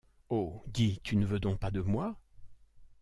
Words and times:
Oh! 0.31 0.63
dis! 0.65 0.99
tu 1.03 1.15
ne 1.15 1.27
veux 1.27 1.39
donc 1.39 1.59
pas 1.59 1.69
de 1.69 1.79
moi? 1.79 2.19